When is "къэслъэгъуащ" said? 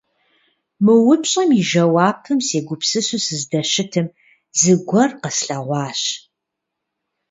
5.21-6.01